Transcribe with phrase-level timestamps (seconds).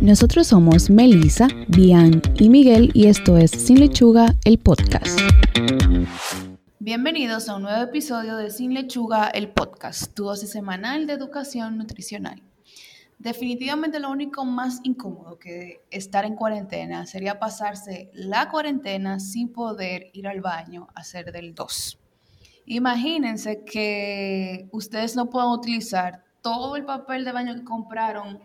[0.00, 5.18] Nosotros somos Melissa, Bian y Miguel y esto es Sin Lechuga, el podcast.
[6.78, 11.78] Bienvenidos a un nuevo episodio de Sin Lechuga, el podcast, tu dosis semanal de educación
[11.78, 12.40] nutricional.
[13.18, 20.10] Definitivamente lo único más incómodo que estar en cuarentena sería pasarse la cuarentena sin poder
[20.12, 21.98] ir al baño a hacer del 2.
[22.66, 28.38] Imagínense que ustedes no puedan utilizar todo el papel de baño que compraron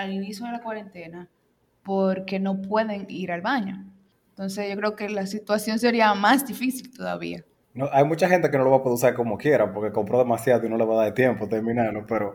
[0.00, 1.28] al inicio de la cuarentena
[1.82, 3.84] porque no pueden ir al baño.
[4.30, 7.44] Entonces yo creo que la situación sería más difícil todavía.
[7.74, 10.18] No, hay mucha gente que no lo va a poder usar como quiera porque compró
[10.18, 12.32] demasiado y no le va a dar tiempo terminarlo, pero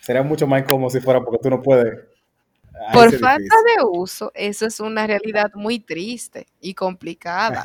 [0.00, 1.98] sería mucho más incómodo si fuera porque tú no puedes.
[2.92, 7.62] Por falta de uso, eso es una realidad muy triste y complicada.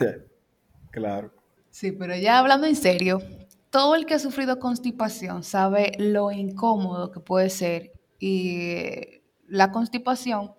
[0.92, 1.32] claro.
[1.70, 3.22] Sí, pero ya hablando en serio,
[3.70, 10.54] todo el que ha sufrido constipación sabe lo incómodo que puede ser y la constipación,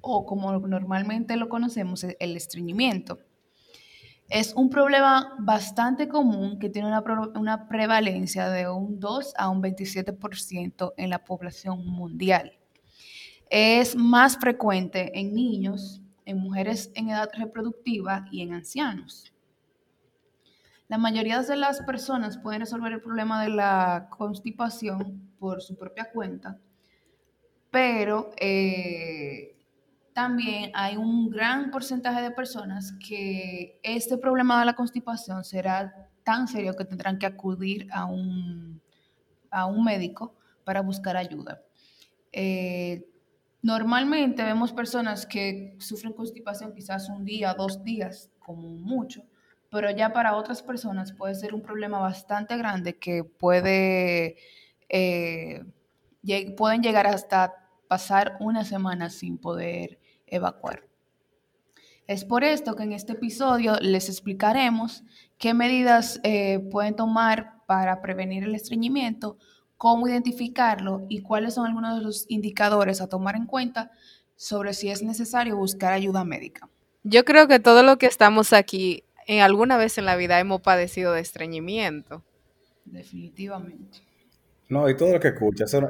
[0.00, 3.18] o como normalmente lo conocemos, el estreñimiento.
[4.28, 10.94] Es un problema bastante común que tiene una, prevalencia de un 2 a un 27%
[10.96, 12.58] en la población mundial.
[13.50, 19.32] Es más frecuente en niños, en mujeres en edad reproductiva y en ancianos.
[20.88, 26.10] La mayoría de las personas pueden resolver el problema de la constipación por su propia
[26.10, 26.58] cuenta,
[27.74, 29.56] pero eh,
[30.12, 36.46] también hay un gran porcentaje de personas que este problema de la constipación será tan
[36.46, 38.80] serio que tendrán que acudir a un,
[39.50, 41.64] a un médico para buscar ayuda.
[42.30, 43.08] Eh,
[43.60, 49.24] normalmente vemos personas que sufren constipación quizás un día, dos días, como mucho,
[49.68, 54.36] pero ya para otras personas puede ser un problema bastante grande que puede,
[54.88, 55.64] eh,
[56.56, 57.63] pueden llegar hasta
[57.94, 60.82] pasar una semana sin poder evacuar.
[62.08, 65.04] Es por esto que en este episodio les explicaremos
[65.38, 69.38] qué medidas eh, pueden tomar para prevenir el estreñimiento,
[69.76, 73.92] cómo identificarlo y cuáles son algunos de los indicadores a tomar en cuenta
[74.34, 76.68] sobre si es necesario buscar ayuda médica.
[77.04, 80.62] Yo creo que todo lo que estamos aquí, en alguna vez en la vida hemos
[80.62, 82.24] padecido de estreñimiento.
[82.84, 83.98] Definitivamente.
[84.68, 85.88] No, y todo lo que escucha, eso,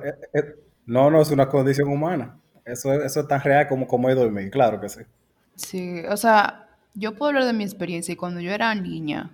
[0.86, 2.38] no, no es una condición humana.
[2.64, 5.00] Eso, eso es tan real como comer y dormir, claro que sí.
[5.54, 9.30] Sí, o sea, yo puedo hablar de mi experiencia y cuando yo era niña,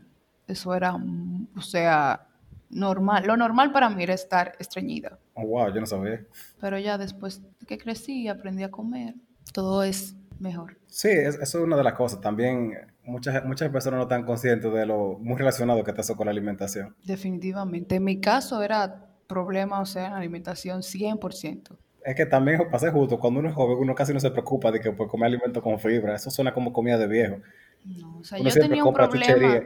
[0.46, 2.26] eso era, o sea,
[2.70, 3.26] normal.
[3.26, 5.18] Lo normal para mí era estar estreñida.
[5.34, 6.24] Oh, wow, yo no sabía.
[6.60, 9.14] Pero ya después que crecí y aprendí a comer,
[9.52, 10.78] todo es mejor.
[10.86, 12.20] Sí, eso es una de las cosas.
[12.20, 12.74] También
[13.04, 16.32] muchas, muchas personas no están conscientes de lo muy relacionado que está eso con la
[16.32, 16.94] alimentación.
[17.04, 17.96] Definitivamente.
[17.96, 21.76] En mi caso era problema, o sea, en alimentación 100%.
[22.04, 24.80] Es que también pasa justo, cuando uno es joven, uno casi no se preocupa de
[24.80, 26.16] que pues, comer alimento con fibra.
[26.16, 27.36] Eso suena como comida de viejo.
[27.84, 29.62] No, o sea, yo tenía un problema.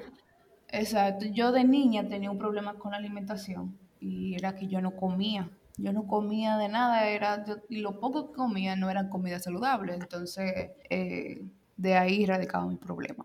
[0.69, 4.97] Exacto, yo de niña tenía un problema con la alimentación y era que yo no
[4.97, 5.49] comía.
[5.77, 9.97] Yo no comía de nada, era y lo poco que comía no eran comidas saludables.
[10.01, 11.43] Entonces, eh,
[11.77, 13.25] de ahí radicaba mi problema.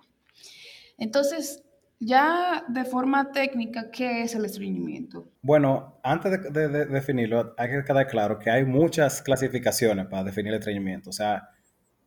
[0.97, 1.63] Entonces,
[1.99, 5.29] ya de forma técnica, ¿qué es el estreñimiento?
[5.41, 10.59] Bueno, antes de, definirlo, hay que quedar claro que hay muchas clasificaciones para definir el
[10.59, 11.09] estreñimiento.
[11.09, 11.49] O sea,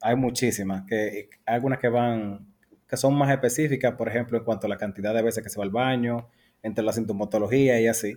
[0.00, 2.46] hay muchísimas, que hay algunas que van,
[2.88, 5.58] que son más específicas, por ejemplo, en cuanto a la cantidad de veces que se
[5.58, 6.28] va al baño,
[6.62, 8.14] entre la sintomatología y así.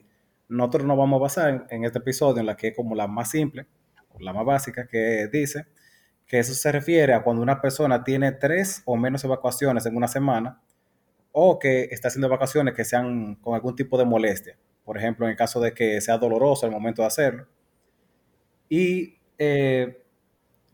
[0.47, 3.31] Nosotros nos vamos a basar en, este episodio en la que es como la más
[3.31, 3.67] simple,
[4.19, 5.65] la más básica, que dice
[6.25, 10.07] que eso se refiere a cuando una persona tiene tres o menos evacuaciones en una
[10.07, 10.61] semana
[11.37, 14.57] o que está haciendo vacaciones que sean con algún tipo de molestia.
[14.85, 17.45] Por ejemplo, en el caso de que sea doloroso el momento de hacerlo.
[18.69, 20.01] Y eh,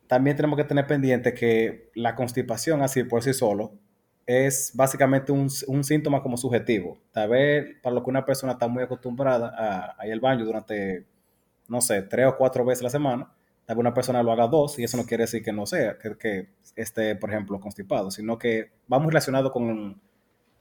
[0.05, 3.73] también tenemos que tener pendiente que la constipación así por sí solo
[4.27, 6.99] es básicamente un, síntoma como subjetivo.
[7.11, 11.07] Tal vez para lo que una persona está muy acostumbrada a, ir al baño durante,
[11.67, 13.33] no sé, tres o cuatro veces a la semana,
[13.65, 15.97] tal vez una persona lo haga dos y eso no quiere decir que no sea,
[15.97, 19.99] que, que esté, por ejemplo, constipado, sino que va muy relacionado con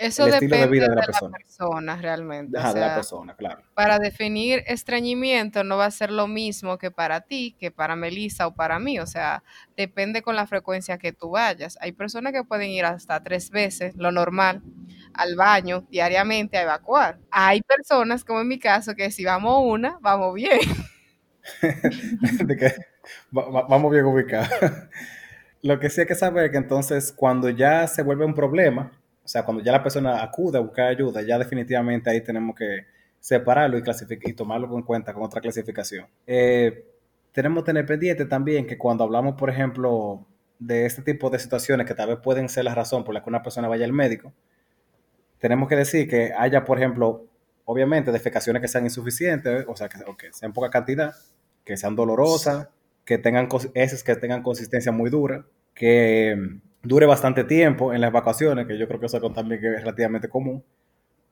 [0.01, 1.97] eso depende de, vida de, la, persona.
[1.97, 2.59] realmente.
[2.59, 3.63] de la persona, claro.
[3.75, 8.47] Para definir estreñimiento no va a ser lo mismo que para ti, que para Melissa
[8.47, 8.99] o para mí.
[8.99, 9.43] O sea,
[9.77, 11.77] depende con la frecuencia que tú vayas.
[11.83, 14.63] Hay personas que pueden ir hasta tres veces, lo normal,
[15.13, 17.19] al baño diariamente a evacuar.
[17.31, 20.61] Hay personas, como en mi caso, que si vamos una, vamos bien.
[23.31, 24.49] vamos bien ubicados.
[25.63, 28.93] Lo que sí hay que saber es que entonces cuando ya se vuelve un problema,
[29.31, 32.87] sea, cuando ya la persona acude a buscar ayuda, ya definitivamente ahí tenemos que
[33.21, 33.83] separarlo y,
[34.25, 36.07] y tomarlo en cuenta con otra clasificación.
[36.27, 36.85] Eh,
[37.33, 40.27] tenemos que tener pendiente también que cuando hablamos, por ejemplo,
[40.59, 43.31] de este tipo de situaciones que tal vez pueden ser la razón por la que
[43.31, 44.33] una persona vaya al médico,
[45.39, 47.27] tenemos que decir que haya, por ejemplo,
[47.65, 51.15] obviamente defecaciones que sean insuficientes, o sea, que, o sean poca cantidad,
[51.65, 52.69] que sean dolorosas,
[53.05, 58.79] que tengan que tengan consistencia muy dura, que dure bastante tiempo en las vacaciones, que
[58.79, 60.65] yo creo que eso también es relativamente común.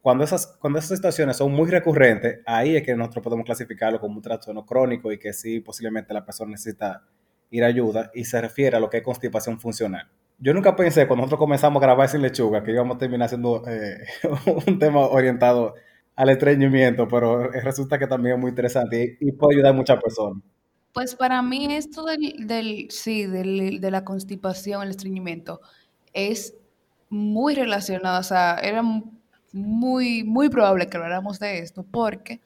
[0.01, 4.17] Cuando esas, cuando esas situaciones son muy recurrentes, ahí es que nosotros podemos clasificarlo como
[4.17, 7.03] un trastorno crónico y que sí, posiblemente la persona necesita
[7.51, 10.09] ir a ayuda y se refiere a lo que es constipación funcional.
[10.39, 13.65] Yo nunca pensé, cuando nosotros comenzamos a grabar sin lechuga, que íbamos a terminar haciendo
[13.67, 14.05] eh,
[14.67, 15.75] un tema orientado
[16.15, 20.43] al estreñimiento, pero resulta que también es muy interesante y, puede ayudar a muchas personas.
[20.93, 25.61] Pues para mí esto del, del sí, del, de la constipación, el estreñimiento,
[26.13, 26.55] es
[27.11, 28.83] muy relacionado, o sea, era
[29.53, 32.41] muy, muy probable que habláramos de esto porque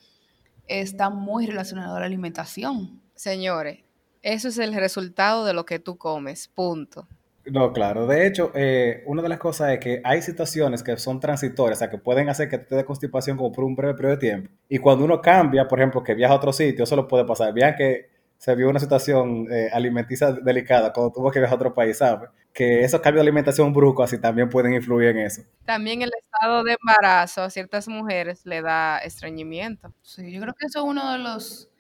[0.66, 3.00] está muy relacionado a la alimentación.
[3.14, 3.80] Señores,
[4.22, 7.08] eso es el resultado de lo que tú comes, punto.
[7.44, 8.06] No, claro.
[8.06, 11.80] De hecho, eh, una de las cosas es que hay situaciones que son transitorias, o
[11.80, 14.50] sea, que pueden hacer que te dé constipación como por un breve periodo de tiempo.
[14.68, 17.52] Y cuando uno cambia, por ejemplo, que viaja a otro sitio, eso lo puede pasar.
[17.52, 18.11] Vean que
[18.42, 22.28] se vio una situación eh, alimenticia delicada cuando tuvo que viajar a otro país, ¿sabes?
[22.52, 25.42] Que esos cambios de alimentación bruscos así también pueden influir en eso.
[25.64, 29.94] También el estado de embarazo a ciertas mujeres le da estreñimiento.
[30.02, 31.70] Sí, yo creo que eso es uno de los,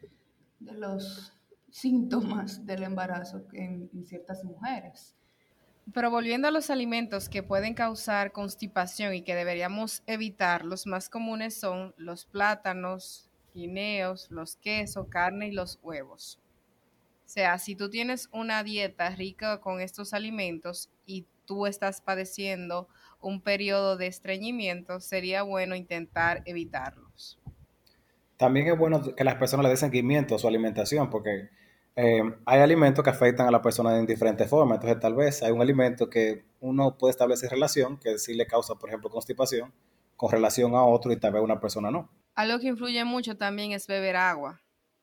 [0.60, 1.32] de los
[1.68, 5.16] síntomas del embarazo en ciertas mujeres.
[5.92, 11.08] Pero volviendo a los alimentos que pueden causar constipación y que deberíamos evitar, los más
[11.08, 16.38] comunes son los plátanos, guineos, los quesos, carne y los huevos.
[17.32, 22.88] Sea, si tú tienes una dieta rica con estos alimentos y tú estás padeciendo
[23.22, 27.40] un periodo de estreñimiento, sería bueno intentar evitarlos.
[28.36, 31.48] También es bueno que las personas le den seguimiento a su alimentación, porque
[31.96, 34.76] eh, hay alimentos que afectan a la persona en diferentes formas.
[34.76, 38.74] Entonces, tal vez hay un alimento que uno puede establecer relación, que sí le causa,
[38.74, 39.72] por ejemplo, constipación,
[40.18, 42.10] con relación a otro y tal vez una persona no.
[42.34, 44.61] Algo que influye mucho también es beber agua.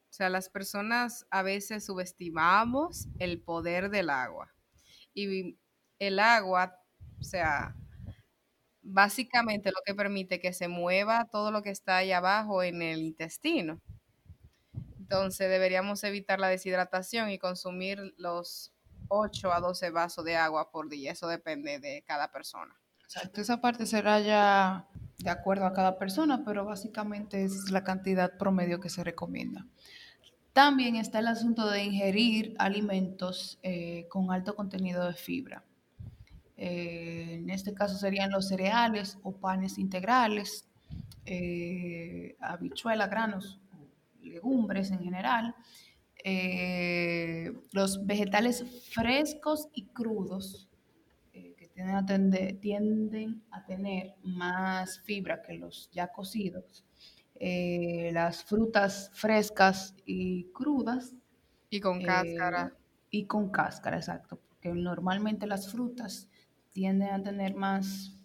[0.09, 4.53] O sea, las personas a veces subestimamos el poder del agua.
[5.13, 5.57] Y
[5.99, 6.79] el agua,
[7.19, 7.75] o sea,
[8.81, 13.01] básicamente lo que permite que se mueva todo lo que está ahí abajo en el
[13.01, 13.79] intestino.
[14.97, 18.73] Entonces deberíamos evitar la deshidratación y consumir los
[19.09, 21.11] 8 a 12 vasos de agua por día.
[21.11, 22.75] Eso depende de cada persona.
[23.03, 28.37] Exacto, esa parte será ya de acuerdo a cada persona, pero básicamente es la cantidad
[28.37, 29.65] promedio que se recomienda.
[30.59, 35.63] También está el asunto de ingerir alimentos eh, con alto contenido de fibra.
[36.57, 40.67] Eh, en este caso serían los cereales o panes integrales,
[41.25, 43.61] eh, habichuelas, granos
[44.21, 45.55] legumbres en general,
[46.25, 50.67] eh, los vegetales frescos y crudos,
[51.31, 51.69] que
[52.59, 56.83] tienden a, tener más fibra que los ya cocidos,
[57.39, 61.15] eh, las frutas frescas y crudas.
[61.69, 62.75] Y con cáscara.
[63.09, 66.29] Y con cáscara, exacto, porque normalmente las frutas
[66.71, 68.15] tienden a tener más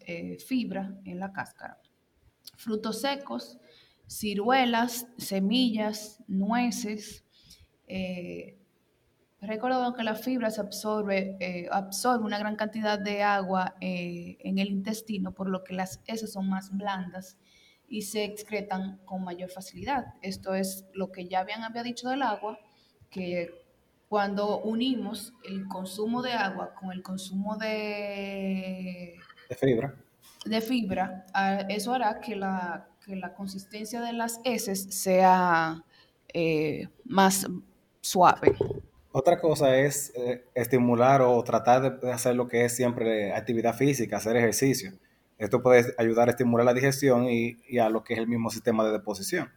[0.46, 1.81] fibra en la cáscara.
[2.56, 3.58] Frutos secos,
[4.06, 7.25] ciruelas, semillas, nueces.
[7.87, 8.58] Eh,
[9.40, 14.58] recuerdo que la fibra se absorbe, eh, absorbe una gran cantidad de agua eh, en
[14.58, 17.36] el intestino, por lo que las heces son más blandas
[17.88, 20.14] y se excretan con mayor facilidad.
[20.22, 22.58] Esto es lo que ya habían había dicho del agua,
[23.10, 23.50] que
[24.08, 29.14] cuando unimos el consumo de agua con el consumo de,
[29.48, 29.94] de fibra,
[30.44, 31.26] de fibra,
[31.69, 35.84] eso hará que la que la consistencia de las heces sea
[36.32, 37.46] eh, más
[38.00, 38.56] suave.
[39.12, 44.17] Otra cosa es eh, estimular o tratar de hacer lo que es siempre actividad física,
[44.17, 44.93] hacer ejercicio.
[45.38, 48.84] Esto puede ayudar a estimular la digestión y, a lo que es el mismo sistema
[48.84, 49.50] de deposición.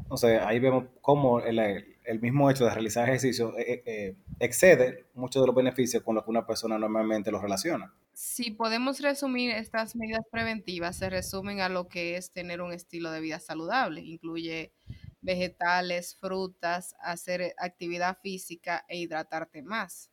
[0.00, 5.54] Entonces, ahí vemos cómo el, mismo hecho de realizar ejercicio eh, excede muchos de los
[5.54, 7.92] beneficios con los que una persona normalmente los relaciona.
[8.12, 13.10] Si podemos resumir estas medidas preventivas, se resumen a lo que es tener un estilo
[13.10, 14.02] de vida saludable.
[14.02, 14.72] Incluye
[15.20, 20.10] vegetales, frutas, hacer actividad física e hidratarte más.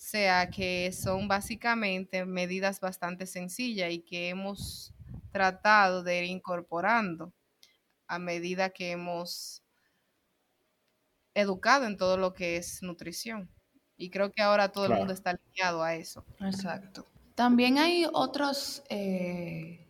[0.00, 4.94] O sea que son básicamente medidas bastante sencillas y que hemos
[5.30, 7.34] tratado de ir incorporando
[8.06, 9.62] a medida que hemos
[11.34, 13.50] educado en todo lo que es nutrición.
[13.98, 16.24] Y creo que ahora todo el mundo está alineado a eso.
[16.40, 17.06] Exacto.
[17.34, 19.86] También hay otros eh,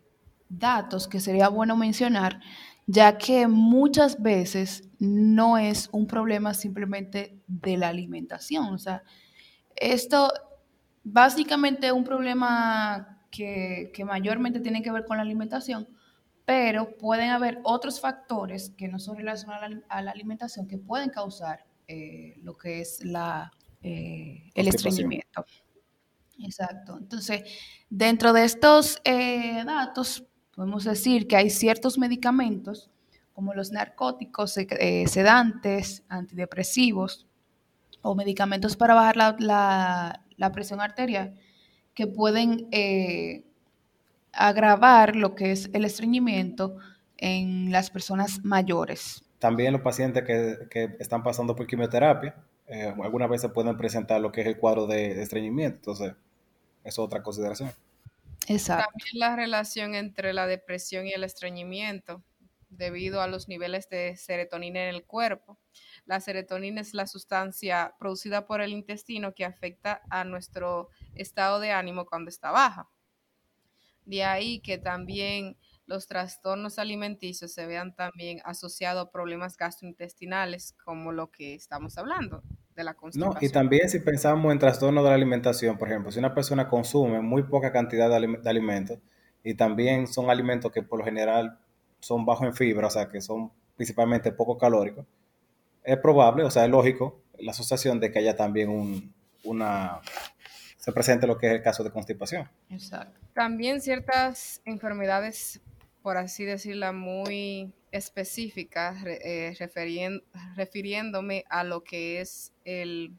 [0.48, 2.40] datos que sería bueno mencionar,
[2.88, 8.74] ya que muchas veces no es un problema simplemente de la alimentación.
[8.74, 9.04] O sea,
[9.80, 10.30] esto
[11.02, 15.88] básicamente es un problema que, mayormente tiene que ver con la alimentación,
[16.44, 21.64] pero pueden haber otros factores que no son relacionados a la, alimentación que pueden causar
[21.88, 23.50] eh, lo que es la,
[23.82, 25.44] eh, el estreñimiento.
[26.38, 26.96] Exacto.
[26.98, 27.42] Entonces,
[27.88, 32.90] dentro de estos eh, datos, podemos decir que hay ciertos medicamentos,
[33.32, 34.52] como los narcóticos,
[35.06, 37.29] sedantes, antidepresivos
[38.02, 41.34] o medicamentos para bajar la, presión arterial,
[41.94, 43.44] que pueden eh,
[44.32, 46.76] agravar lo que es el estreñimiento
[47.16, 49.22] en las personas mayores.
[49.38, 52.36] También los pacientes que, están pasando por quimioterapia,
[53.02, 55.76] algunas veces pueden presentar lo que es el cuadro de estreñimiento.
[55.76, 56.14] Entonces,
[56.84, 57.72] es otra consideración.
[58.48, 58.86] Exacto.
[58.90, 62.22] También la relación entre la depresión y el estreñimiento,
[62.68, 65.58] debido a los niveles de serotonina en el cuerpo.
[66.10, 71.70] La serotonina es la sustancia producida por el intestino que afecta a nuestro estado de
[71.70, 72.88] ánimo cuando está baja.
[74.06, 81.12] De ahí que también los trastornos alimenticios se vean también asociados a problemas gastrointestinales, como
[81.12, 82.42] lo que estamos hablando,
[82.74, 86.34] la No, y también si pensamos en trastornos de la alimentación, por ejemplo, si una
[86.34, 88.98] persona consume muy poca cantidad de, alimentos
[89.44, 91.56] y también son alimentos que por lo general
[92.00, 95.06] son bajos en fibra, o sea, que son principalmente poco calóricos,
[95.84, 100.00] es probable, o sea, es lógico la asociación de que haya también un, una,
[100.76, 102.48] se presente lo que es el caso de constipación.
[102.68, 103.18] Exacto.
[103.34, 105.60] También ciertas enfermedades,
[106.02, 109.54] por así decirlo, muy específica eh,
[110.56, 113.14] refiriéndome a lo que es el,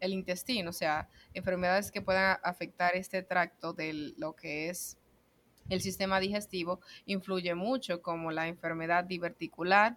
[0.00, 4.98] intestino, o sea, enfermedades que puedan afectar este tracto de lo que es
[5.68, 9.96] el sistema digestivo, influye mucho, como la enfermedad diverticular,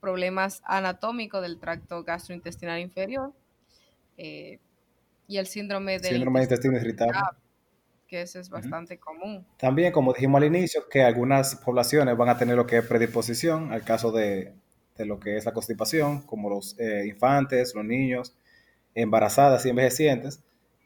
[0.00, 3.32] problemas anatómicos del tracto gastrointestinal inferior
[4.16, 4.58] eh,
[5.26, 7.18] y el síndrome del síndrome intestino irritable
[8.08, 9.46] que eso es bastante común.
[9.58, 13.70] También, como dijimos al inicio, que algunas poblaciones van a tener lo que es predisposición
[13.70, 14.54] al caso de,
[14.96, 18.34] lo que es la constipación, como los eh, infantes, los niños,
[18.94, 20.42] embarazadas y envejecientes.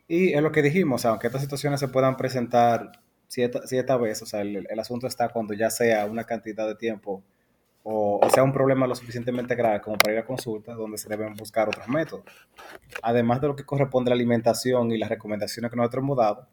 [0.08, 4.42] Y es lo que dijimos, aunque estas situaciones se puedan presentar cierta, vez, o sea,
[4.42, 7.22] el, asunto está cuando ya sea una cantidad de tiempo
[7.84, 11.34] o, sea un problema lo suficientemente grave como para ir a consulta, donde se deben
[11.34, 12.24] buscar otros métodos.
[13.02, 16.46] Además de lo que corresponde a la alimentación y las recomendaciones que nosotros hemos dado,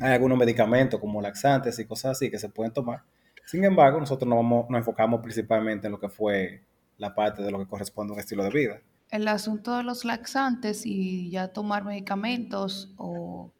[0.00, 3.02] hay algunos medicamentos como laxantes y cosas así que se pueden tomar.
[3.46, 6.62] Sin embargo, nosotros nos, vamos, nos enfocamos principalmente en lo que fue
[6.98, 8.80] la parte de lo que corresponde a un estilo de vida.
[9.10, 13.52] El asunto de los laxantes y ya tomar medicamentos o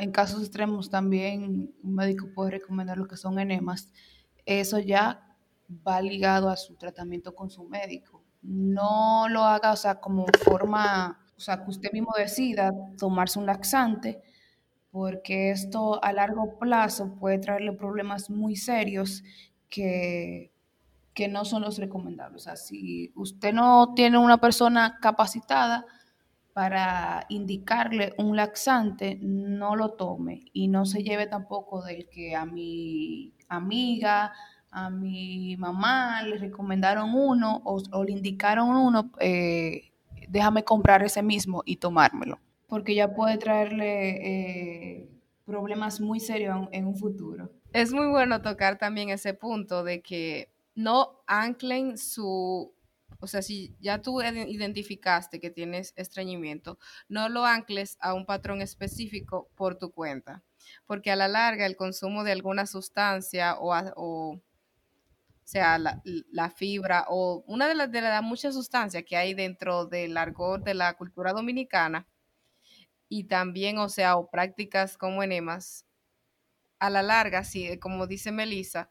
[0.00, 3.92] en casos extremos también un médico puede recomendar lo que son enemas.
[4.44, 5.31] Eso ya
[5.86, 8.22] va ligado a su tratamiento con su médico.
[8.42, 13.46] No lo haga, o sea, como forma, o sea, que usted mismo decida tomarse un
[13.46, 14.22] laxante
[14.92, 19.24] porque esto a largo plazo puede traerle problemas muy serios
[19.70, 20.52] que,
[21.14, 22.42] que no son los recomendables.
[22.42, 25.86] O sea, si usted no tiene una persona capacitada
[26.52, 32.44] para indicarle un laxante, no lo tome y no se lleve tampoco del que a
[32.44, 34.34] mi amiga,
[34.72, 39.92] a mi mamá le recomendaron uno o, le indicaron uno, eh,
[40.28, 42.40] déjame comprar ese mismo y tomármelo
[42.72, 45.08] porque ya puede traerle eh,
[45.44, 47.52] problemas muy serios en, un futuro.
[47.74, 52.72] Es muy bueno tocar también ese punto de que no anclen su,
[53.20, 56.78] o sea, si ya tú identificaste que tienes estreñimiento,
[57.10, 60.42] no lo ancles a un patrón específico por tu cuenta,
[60.86, 64.40] porque a la larga el consumo de alguna sustancia o, o
[65.44, 70.16] sea, la, fibra o una de las, de las muchas sustancias que hay dentro del
[70.16, 72.06] argot de la cultura dominicana,
[73.08, 75.84] y también, o sea, o prácticas como enemas,
[76.80, 78.90] a la larga, sí, como dice Melissa,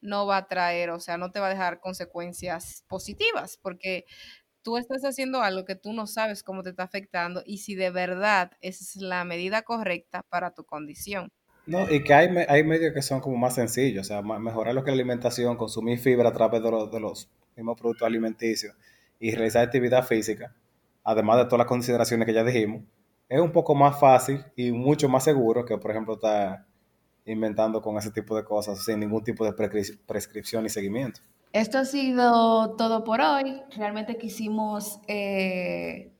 [0.00, 4.04] no va a traer, o sea, no te va a dejar consecuencias positivas, porque
[4.62, 7.90] tú estás haciendo algo que tú no sabes cómo te está afectando y si de
[7.90, 11.30] verdad es la medida correcta para tu condición.
[11.66, 14.82] No, y que hay, hay medios que son como más sencillos, o sea, mejorar lo
[14.82, 18.74] que la alimentación, consumir fibra a través de los, de los mismos productos alimenticios
[19.20, 20.54] y realizar actividad física,
[21.04, 22.82] además de todas las consideraciones que ya dijimos,
[23.28, 26.66] es un poco más fácil y mucho más seguro que, por ejemplo, estar
[27.24, 31.20] inventando con ese tipo de cosas sin ningún tipo de prescripción y seguimiento.
[31.52, 33.62] Esto ha sido todo por hoy.
[33.76, 36.11] Realmente quisimos eh,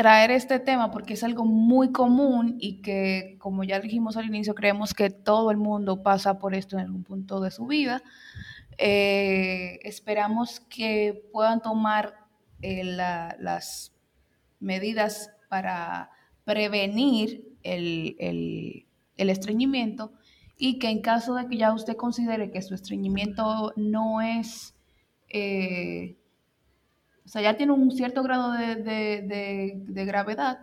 [0.00, 4.54] traer este tema porque es algo muy común y que, como ya dijimos al inicio,
[4.54, 8.02] creemos que todo el mundo pasa por esto en algún punto de su vida.
[8.78, 12.14] Eh, esperamos que puedan tomar
[12.62, 13.92] eh, la- las
[14.58, 16.08] medidas para
[16.44, 18.86] prevenir el, el-
[19.18, 20.12] el estreñimiento
[20.56, 24.74] y que en caso de que ya usted considere que su estreñimiento no es,
[25.28, 26.16] eh,
[27.30, 30.58] o sea, ya tiene un cierto grado de, de- de- de gravedad,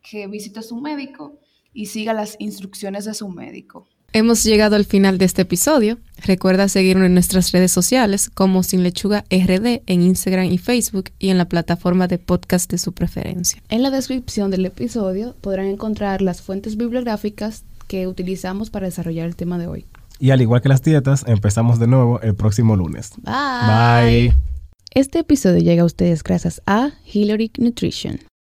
[0.00, 1.38] que visite a su médico
[1.74, 3.86] y siga las instrucciones de su médico.
[4.14, 5.98] Hemos llegado al final de este episodio.
[6.24, 11.28] Recuerda seguirnos en nuestras redes sociales como Sin Lechuga RD en Instagram y Facebook y
[11.28, 13.62] en la plataforma de podcast de su preferencia.
[13.68, 19.36] En la descripción del episodio podrán encontrar las fuentes bibliográficas que utilizamos para desarrollar el
[19.36, 19.84] tema de hoy.
[20.18, 23.10] Y al igual que las dietas, empezamos de nuevo el próximo lunes.
[23.22, 24.30] Bye.
[24.30, 24.55] Bye.
[24.96, 28.18] Este episodio llega a ustedes gracias a Hilaric Nutrition.